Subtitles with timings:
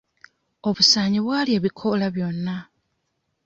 [0.67, 2.57] Obusaanyi bwalya ebikoola byonna.